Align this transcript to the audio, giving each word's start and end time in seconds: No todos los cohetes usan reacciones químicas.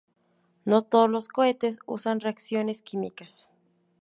No 0.65 0.81
todos 0.81 1.07
los 1.07 1.27
cohetes 1.27 1.77
usan 1.85 2.21
reacciones 2.21 2.81
químicas. 2.81 3.47